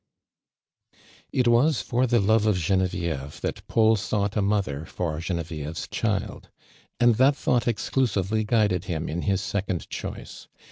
[1.31, 6.49] It was for the love of (lenevicvo that Paul sought a mother for (Jenevieve's child,
[6.99, 10.47] and that thought exclusively guided him in his second choice.